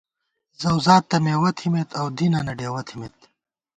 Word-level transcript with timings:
زؤزات 0.61 1.03
تہ 1.09 1.17
مېوَہ 1.23 1.51
تھِمېت 1.57 1.89
اؤ 1.99 2.07
دینَنہ 2.17 2.53
ڈېوَہ 2.57 2.81
تھِمېت 2.87 3.15